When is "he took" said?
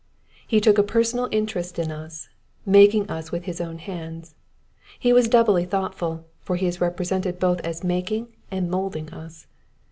0.47-0.79